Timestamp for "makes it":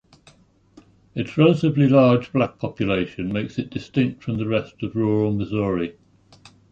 3.31-3.69